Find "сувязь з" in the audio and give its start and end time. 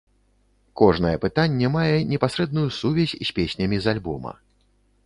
2.79-3.29